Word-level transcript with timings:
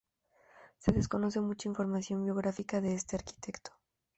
Se 0.79 0.91
desconoce 0.91 1.41
mucha 1.41 1.69
información 1.69 2.23
biográfica 2.23 2.81
de 2.81 2.95
este 2.95 3.17
arquitecto. 3.17 3.69